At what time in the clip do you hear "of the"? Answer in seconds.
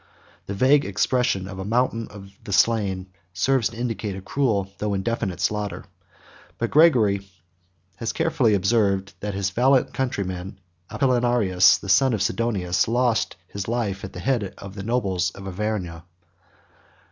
2.07-2.51, 14.57-14.81